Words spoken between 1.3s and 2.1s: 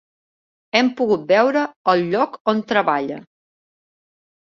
veure el